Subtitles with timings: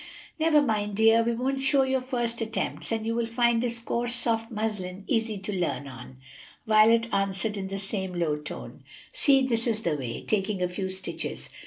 [0.39, 4.15] "Never mind, dear, we won't show your first attempts, and you will find this coarse,
[4.15, 6.17] soft muslin easy to learn on,"
[6.65, 8.83] Violet answered in the same low tone.
[9.13, 11.49] "See, this is the way," taking a few stitches.